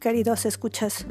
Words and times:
queridos 0.00 0.44
escuchas. 0.44 1.06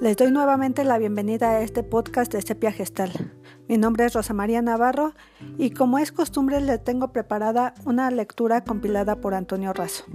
Les 0.00 0.16
doy 0.16 0.32
nuevamente 0.32 0.82
la 0.82 0.98
bienvenida 0.98 1.50
a 1.50 1.60
este 1.60 1.84
podcast 1.84 2.32
de 2.32 2.42
Sepia 2.42 2.72
Gestal. 2.72 3.32
Mi 3.68 3.78
nombre 3.78 4.04
es 4.04 4.14
Rosa 4.14 4.34
María 4.34 4.62
Navarro 4.62 5.14
y 5.56 5.70
como 5.70 5.98
es 5.98 6.10
costumbre 6.10 6.60
le 6.60 6.78
tengo 6.78 7.12
preparada 7.12 7.72
una 7.84 8.10
lectura 8.10 8.64
compilada 8.64 9.20
por 9.20 9.32
Antonio 9.32 9.72
Razo. 9.72 10.06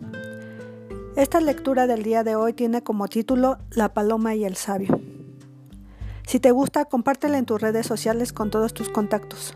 Esta 1.16 1.40
lectura 1.40 1.88
del 1.88 2.04
día 2.04 2.26
de 2.26 2.36
hoy 2.36 2.52
tiene 2.52 2.84
como 2.84 3.08
título 3.08 3.60
La 3.70 3.94
paloma 3.94 4.36
y 4.36 4.44
el 4.44 4.58
sabio. 4.58 5.00
Si 6.28 6.42
te 6.42 6.52
gusta, 6.52 6.84
compártela 6.84 7.38
en 7.38 7.46
tus 7.46 7.62
redes 7.62 7.88
sociales 7.88 8.34
con 8.34 8.52
todos 8.52 8.74
tus 8.74 8.90
contactos. 8.90 9.54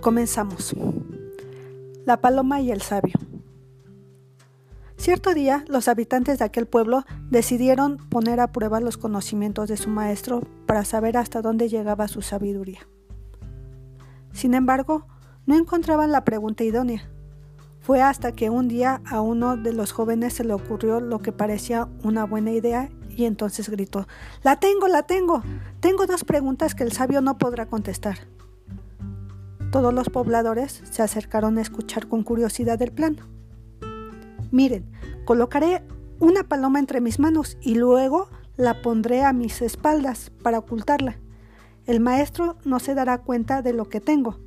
Comenzamos. 0.00 0.76
La 2.04 2.20
paloma 2.20 2.60
y 2.60 2.70
el 2.70 2.80
sabio. 2.80 3.14
Cierto 5.00 5.32
día, 5.32 5.64
los 5.66 5.88
habitantes 5.88 6.40
de 6.40 6.44
aquel 6.44 6.66
pueblo 6.66 7.04
decidieron 7.30 7.96
poner 7.96 8.38
a 8.38 8.52
prueba 8.52 8.80
los 8.80 8.98
conocimientos 8.98 9.66
de 9.70 9.78
su 9.78 9.88
maestro 9.88 10.42
para 10.66 10.84
saber 10.84 11.16
hasta 11.16 11.40
dónde 11.40 11.70
llegaba 11.70 12.06
su 12.06 12.20
sabiduría. 12.20 12.86
Sin 14.34 14.52
embargo, 14.52 15.06
no 15.46 15.56
encontraban 15.56 16.12
la 16.12 16.26
pregunta 16.26 16.64
idónea. 16.64 17.10
Fue 17.80 18.02
hasta 18.02 18.32
que 18.32 18.50
un 18.50 18.68
día 18.68 19.00
a 19.06 19.22
uno 19.22 19.56
de 19.56 19.72
los 19.72 19.92
jóvenes 19.92 20.34
se 20.34 20.44
le 20.44 20.52
ocurrió 20.52 21.00
lo 21.00 21.20
que 21.20 21.32
parecía 21.32 21.88
una 22.04 22.26
buena 22.26 22.52
idea 22.52 22.90
y 23.08 23.24
entonces 23.24 23.70
gritó, 23.70 24.06
La 24.42 24.60
tengo, 24.60 24.86
la 24.86 25.04
tengo. 25.04 25.42
Tengo 25.80 26.04
dos 26.04 26.24
preguntas 26.24 26.74
que 26.74 26.84
el 26.84 26.92
sabio 26.92 27.22
no 27.22 27.38
podrá 27.38 27.64
contestar. 27.64 28.18
Todos 29.72 29.94
los 29.94 30.10
pobladores 30.10 30.82
se 30.90 31.02
acercaron 31.02 31.56
a 31.56 31.62
escuchar 31.62 32.06
con 32.06 32.22
curiosidad 32.22 32.82
el 32.82 32.92
plan. 32.92 33.39
Miren, 34.50 34.90
colocaré 35.24 35.82
una 36.18 36.44
paloma 36.44 36.78
entre 36.78 37.00
mis 37.00 37.18
manos 37.18 37.56
y 37.62 37.76
luego 37.76 38.28
la 38.56 38.82
pondré 38.82 39.24
a 39.24 39.32
mis 39.32 39.62
espaldas 39.62 40.30
para 40.42 40.58
ocultarla. 40.58 41.18
El 41.86 42.00
maestro 42.00 42.56
no 42.64 42.78
se 42.78 42.94
dará 42.94 43.18
cuenta 43.18 43.62
de 43.62 43.72
lo 43.72 43.88
que 43.88 44.00
tengo. 44.00 44.38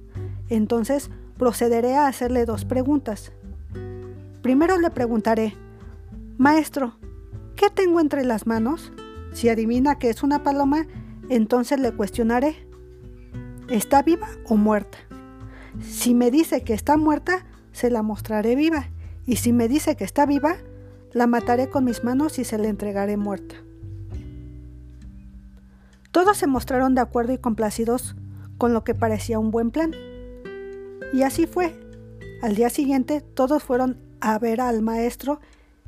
Entonces 0.50 1.10
procederé 1.38 1.96
a 1.96 2.08
hacerle 2.08 2.46
dos 2.46 2.64
preguntas. 2.64 3.32
Primero 4.42 4.78
le 4.78 4.92
preguntaré, 4.92 5.56
Maestro, 6.38 6.96
¿qué 7.56 7.70
tengo 7.70 8.00
entre 8.00 8.24
las 8.24 8.46
manos? 8.46 8.92
Si 9.34 9.50
adivina 9.50 9.98
que 9.98 10.10
es 10.10 10.22
una 10.22 10.44
paloma, 10.44 10.86
entonces 11.30 11.80
le 11.80 11.92
cuestionaré, 11.92 12.68
¿está 13.70 14.04
viva 14.04 14.28
o 14.48 14.56
muerta? 14.56 14.98
Si 15.82 16.14
me 16.14 16.30
dice 16.30 16.64
que 16.64 16.74
está 16.74 16.98
muerta, 16.98 17.46
se 17.72 17.90
la 17.90 18.04
mostraré 18.04 18.56
viva 18.56 18.90
y 19.26 19.38
si 19.38 19.54
me 19.54 19.68
dice 19.68 19.96
que 19.96 20.04
está 20.04 20.26
viva, 20.26 20.58
la 21.12 21.28
mataré 21.28 21.70
con 21.70 21.86
mis 21.86 22.04
manos 22.04 22.40
y 22.40 22.44
se 22.44 22.58
la 22.58 22.68
entregaré 22.68 23.18
muerta. 23.18 23.56
Todos 26.12 26.38
se 26.38 26.48
mostraron 26.48 26.96
de 26.96 27.02
acuerdo 27.02 27.34
y 27.34 27.38
complacidos 27.38 28.16
con 28.58 28.74
lo 28.74 28.84
que 28.84 28.96
parecía 28.96 29.40
un 29.40 29.52
buen 29.52 29.72
plan. 29.72 29.94
Y 31.12 31.24
así 31.24 31.48
fue. 31.48 31.80
Al 32.42 32.56
día 32.56 32.70
siguiente 32.70 33.22
todos 33.22 33.64
fueron 33.64 33.98
a 34.20 34.38
ver 34.40 34.62
al 34.62 34.82
maestro 34.82 35.40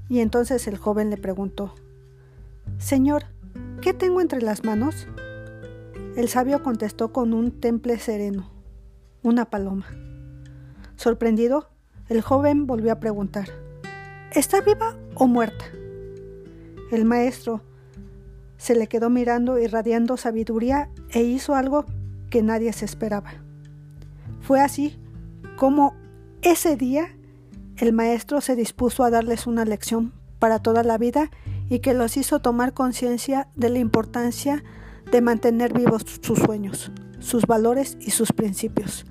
y 0.10 0.20
entonces 0.20 0.68
el 0.68 0.78
joven 0.78 1.10
le 1.10 1.18
preguntó, 1.18 1.76
Señor, 2.78 3.26
¿qué 3.82 3.94
tengo 3.94 4.22
entre 4.22 4.42
las 4.42 4.64
manos? 4.64 5.08
El 6.16 6.30
sabio 6.30 6.64
contestó 6.64 7.12
con 7.12 7.34
un 7.34 7.52
temple 7.52 8.00
sereno, 8.00 8.50
una 9.22 9.46
paloma. 9.50 9.88
Sorprendido, 10.96 11.70
el 12.08 12.22
joven 12.22 12.68
volvió 12.68 12.92
a 12.92 13.00
preguntar, 13.00 13.50
¿está 14.32 14.62
viva 14.62 14.96
o 15.16 15.28
muerta? 15.28 15.66
El 16.92 17.06
maestro 17.06 17.62
se 18.58 18.76
le 18.76 18.88
quedó 18.88 19.10
mirando 19.10 19.60
irradiando 19.60 20.18
sabiduría 20.18 20.90
e 21.10 21.24
hizo 21.24 21.56
algo 21.56 21.86
que 22.30 22.44
nadie 22.44 22.74
se 22.74 22.86
esperaba. 22.86 23.34
Fue 24.42 24.62
así 24.62 25.00
como 25.58 25.96
ese 26.42 26.76
día 26.76 27.08
el 27.78 27.92
maestro 27.92 28.40
se 28.42 28.56
dispuso 28.56 29.04
a 29.04 29.10
darles 29.10 29.48
una 29.48 29.66
lección 29.66 30.14
para 30.40 30.60
toda 30.60 30.84
la 30.84 30.98
vida 30.98 31.32
y 31.70 31.80
que 31.80 31.94
los 31.94 32.18
hizo 32.18 32.40
tomar 32.40 32.74
conciencia 32.74 33.48
de 33.56 33.70
la 33.70 33.80
importancia 33.80 34.64
de 35.12 35.22
mantener 35.22 35.74
vivos 35.74 36.06
sus 36.22 36.40
sueños, 36.40 36.92
sus 37.20 37.48
valores 37.48 37.98
y 38.00 38.12
sus 38.12 38.32
principios. 38.32 39.06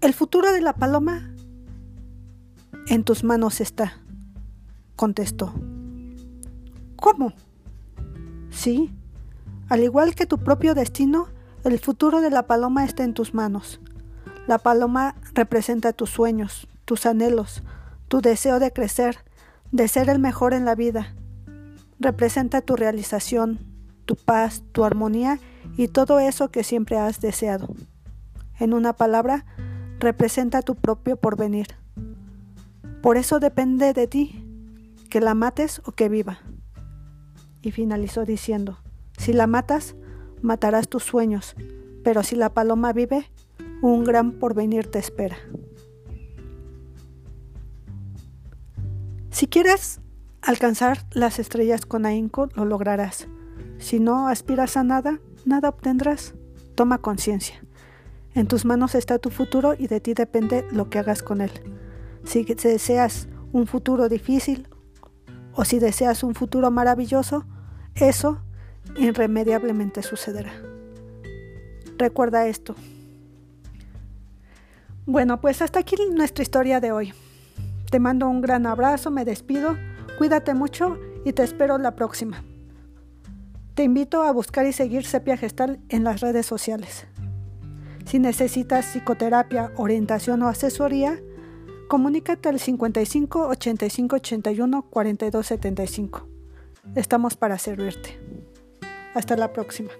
El 0.00 0.14
futuro 0.14 0.52
de 0.52 0.60
la 0.60 0.74
paloma 0.74 1.35
en 2.88 3.02
tus 3.02 3.24
manos 3.24 3.60
está, 3.60 4.00
contestó. 4.94 5.52
¿Cómo? 6.96 7.32
Sí, 8.50 8.94
al 9.68 9.82
igual 9.82 10.14
que 10.14 10.26
tu 10.26 10.38
propio 10.38 10.74
destino, 10.74 11.28
el 11.64 11.78
futuro 11.80 12.20
de 12.20 12.30
la 12.30 12.46
paloma 12.46 12.84
está 12.84 13.02
en 13.02 13.14
tus 13.14 13.34
manos. 13.34 13.80
La 14.46 14.58
paloma 14.58 15.16
representa 15.34 15.92
tus 15.92 16.10
sueños, 16.10 16.68
tus 16.84 17.06
anhelos, 17.06 17.64
tu 18.06 18.20
deseo 18.20 18.60
de 18.60 18.72
crecer, 18.72 19.18
de 19.72 19.88
ser 19.88 20.08
el 20.08 20.20
mejor 20.20 20.54
en 20.54 20.64
la 20.64 20.76
vida. 20.76 21.14
Representa 21.98 22.60
tu 22.60 22.76
realización, 22.76 23.58
tu 24.04 24.14
paz, 24.14 24.62
tu 24.70 24.84
armonía 24.84 25.40
y 25.76 25.88
todo 25.88 26.20
eso 26.20 26.50
que 26.50 26.62
siempre 26.62 26.98
has 26.98 27.20
deseado. 27.20 27.74
En 28.60 28.72
una 28.72 28.92
palabra, 28.92 29.44
representa 29.98 30.62
tu 30.62 30.76
propio 30.76 31.16
porvenir. 31.16 31.66
Por 33.06 33.18
eso 33.18 33.38
depende 33.38 33.92
de 33.92 34.08
ti 34.08 34.44
que 35.10 35.20
la 35.20 35.34
mates 35.34 35.80
o 35.84 35.92
que 35.92 36.08
viva. 36.08 36.40
Y 37.62 37.70
finalizó 37.70 38.24
diciendo, 38.24 38.80
si 39.16 39.32
la 39.32 39.46
matas, 39.46 39.94
matarás 40.42 40.88
tus 40.88 41.04
sueños, 41.04 41.54
pero 42.02 42.24
si 42.24 42.34
la 42.34 42.52
paloma 42.52 42.92
vive, 42.92 43.30
un 43.80 44.02
gran 44.02 44.32
porvenir 44.32 44.90
te 44.90 44.98
espera. 44.98 45.36
Si 49.30 49.46
quieres 49.46 50.00
alcanzar 50.42 51.06
las 51.12 51.38
estrellas 51.38 51.86
con 51.86 52.06
ahínco, 52.06 52.48
lo 52.56 52.64
lograrás. 52.64 53.28
Si 53.78 54.00
no 54.00 54.26
aspiras 54.26 54.76
a 54.76 54.82
nada, 54.82 55.20
nada 55.44 55.68
obtendrás. 55.68 56.34
Toma 56.74 56.98
conciencia. 56.98 57.62
En 58.34 58.48
tus 58.48 58.64
manos 58.64 58.96
está 58.96 59.20
tu 59.20 59.30
futuro 59.30 59.74
y 59.78 59.86
de 59.86 60.00
ti 60.00 60.12
depende 60.12 60.66
lo 60.72 60.90
que 60.90 60.98
hagas 60.98 61.22
con 61.22 61.40
él. 61.40 61.52
Si 62.26 62.42
deseas 62.42 63.28
un 63.52 63.66
futuro 63.66 64.08
difícil 64.08 64.68
o 65.54 65.64
si 65.64 65.78
deseas 65.78 66.22
un 66.22 66.34
futuro 66.34 66.70
maravilloso, 66.70 67.46
eso 67.94 68.42
irremediablemente 68.96 70.02
sucederá. 70.02 70.52
Recuerda 71.96 72.46
esto. 72.46 72.74
Bueno, 75.06 75.40
pues 75.40 75.62
hasta 75.62 75.78
aquí 75.78 75.96
nuestra 76.12 76.42
historia 76.42 76.80
de 76.80 76.92
hoy. 76.92 77.14
Te 77.90 78.00
mando 78.00 78.28
un 78.28 78.40
gran 78.40 78.66
abrazo, 78.66 79.10
me 79.12 79.24
despido, 79.24 79.76
cuídate 80.18 80.52
mucho 80.52 80.98
y 81.24 81.32
te 81.32 81.44
espero 81.44 81.78
la 81.78 81.94
próxima. 81.94 82.42
Te 83.74 83.84
invito 83.84 84.22
a 84.22 84.32
buscar 84.32 84.66
y 84.66 84.72
seguir 84.72 85.04
Sepia 85.04 85.36
Gestal 85.36 85.80
en 85.88 86.02
las 86.02 86.20
redes 86.20 86.44
sociales. 86.44 87.06
Si 88.04 88.18
necesitas 88.18 88.86
psicoterapia, 88.86 89.70
orientación 89.76 90.42
o 90.42 90.48
asesoría, 90.48 91.20
Comunícate 91.88 92.48
al 92.48 92.58
55 92.58 93.48
85 93.48 94.16
81 94.16 94.82
42 94.90 95.46
75. 95.46 96.28
Estamos 96.96 97.36
para 97.36 97.58
servirte. 97.58 98.18
Hasta 99.14 99.36
la 99.36 99.52
próxima. 99.52 99.90